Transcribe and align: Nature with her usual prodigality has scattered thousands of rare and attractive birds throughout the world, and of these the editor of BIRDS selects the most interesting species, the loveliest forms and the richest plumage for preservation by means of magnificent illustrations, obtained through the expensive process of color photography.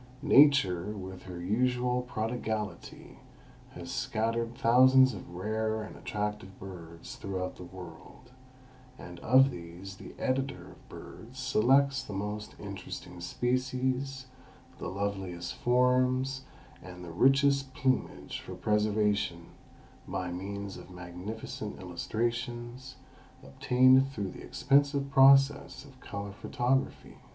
Nature 0.23 0.85
with 0.97 1.21
her 1.25 1.39
usual 1.39 2.01
prodigality 2.01 3.19
has 3.73 3.91
scattered 3.91 4.55
thousands 4.55 5.13
of 5.13 5.35
rare 5.35 5.83
and 5.83 5.95
attractive 5.95 6.57
birds 6.59 7.17
throughout 7.17 7.55
the 7.57 7.63
world, 7.63 8.31
and 8.97 9.19
of 9.19 9.51
these 9.51 9.97
the 9.97 10.15
editor 10.17 10.71
of 10.71 10.89
BIRDS 10.89 11.37
selects 11.37 12.01
the 12.03 12.13
most 12.15 12.55
interesting 12.59 13.21
species, 13.21 14.25
the 14.79 14.87
loveliest 14.87 15.53
forms 15.53 16.45
and 16.81 17.05
the 17.05 17.11
richest 17.11 17.71
plumage 17.75 18.39
for 18.39 18.55
preservation 18.55 19.49
by 20.07 20.31
means 20.31 20.77
of 20.77 20.89
magnificent 20.89 21.79
illustrations, 21.79 22.95
obtained 23.43 24.09
through 24.09 24.31
the 24.31 24.41
expensive 24.43 25.11
process 25.11 25.85
of 25.85 25.99
color 25.99 26.31
photography. 26.31 27.17